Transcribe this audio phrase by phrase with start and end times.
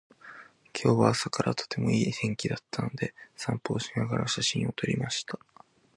[0.73, 5.37] 今日は朝からとてもいい天気だったので、散歩をしながら写真を撮りました。